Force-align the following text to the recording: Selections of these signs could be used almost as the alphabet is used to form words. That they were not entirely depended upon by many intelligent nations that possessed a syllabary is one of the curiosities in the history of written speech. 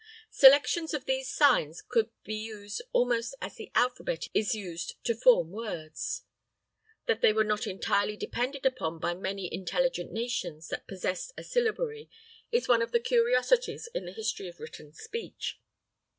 Selections 0.31 0.95
of 0.95 1.05
these 1.05 1.29
signs 1.31 1.79
could 1.83 2.09
be 2.23 2.33
used 2.33 2.81
almost 2.91 3.35
as 3.39 3.55
the 3.57 3.71
alphabet 3.75 4.29
is 4.33 4.55
used 4.55 4.95
to 5.03 5.13
form 5.13 5.51
words. 5.51 6.23
That 7.05 7.21
they 7.21 7.31
were 7.31 7.43
not 7.43 7.67
entirely 7.67 8.17
depended 8.17 8.65
upon 8.65 8.97
by 8.97 9.13
many 9.13 9.47
intelligent 9.53 10.11
nations 10.11 10.69
that 10.69 10.87
possessed 10.87 11.33
a 11.37 11.43
syllabary 11.43 12.09
is 12.51 12.67
one 12.67 12.81
of 12.81 12.93
the 12.93 12.99
curiosities 12.99 13.87
in 13.93 14.05
the 14.05 14.11
history 14.13 14.47
of 14.47 14.59
written 14.59 14.91
speech. 14.91 15.59